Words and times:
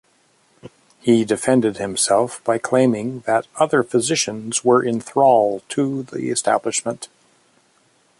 He 0.99 1.23
defended 1.23 1.77
himself 1.77 2.43
by 2.43 2.57
claiming 2.57 3.19
that 3.27 3.45
other 3.57 3.83
physicians 3.83 4.65
were 4.65 4.81
in 4.81 4.99
thrall 4.99 5.61
to 5.69 6.01
the 6.01 6.31
establishment. 6.31 7.07